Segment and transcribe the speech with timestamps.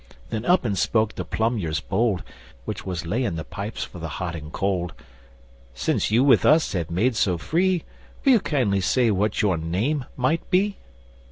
[0.31, 2.23] Then up and spoke the plumbyers bold,
[2.65, 4.93] Which was laying the pipes for the hot and cold:
[5.75, 7.83] 'Since you with us have made so free,
[8.25, 10.77] Will you kindly say what your name might be?